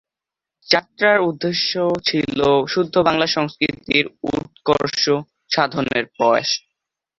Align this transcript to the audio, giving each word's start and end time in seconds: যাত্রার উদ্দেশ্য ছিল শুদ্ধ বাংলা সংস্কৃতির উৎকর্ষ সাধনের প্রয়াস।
যাত্রার 0.67 1.17
উদ্দেশ্য 1.21 1.71
ছিল 2.05 2.39
শুদ্ধ 2.67 2.95
বাংলা 3.07 3.27
সংস্কৃতির 3.27 4.05
উৎকর্ষ 4.29 5.03
সাধনের 5.51 6.03
প্রয়াস। 6.15 6.49